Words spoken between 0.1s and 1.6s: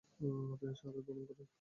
তিনি শাহাদাত বরণ করেন।